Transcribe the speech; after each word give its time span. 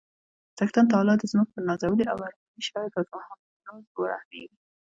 څښتن 0.57 0.85
تعالی 0.91 1.13
دې 1.17 1.25
زموږ 1.31 1.47
پر 1.53 1.61
نازولي 1.69 2.05
او 2.11 2.17
ارماني 2.27 2.61
شاعر 2.67 2.89
راز 2.95 3.07
ورحمیږي 3.95 4.45